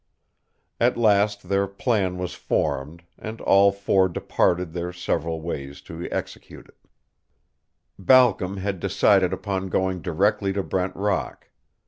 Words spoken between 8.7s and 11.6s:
decided upon going directly to Brent Rock.